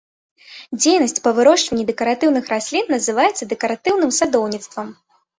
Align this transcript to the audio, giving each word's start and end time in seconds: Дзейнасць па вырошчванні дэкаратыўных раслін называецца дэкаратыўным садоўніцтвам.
Дзейнасць 0.83 1.19
па 1.25 1.33
вырошчванні 1.39 1.83
дэкаратыўных 1.89 2.45
раслін 2.53 2.85
называецца 2.93 3.49
дэкаратыўным 3.51 4.11
садоўніцтвам. 4.21 4.89